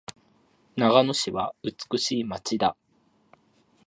[0.77, 2.75] 長野市は美しい街だ。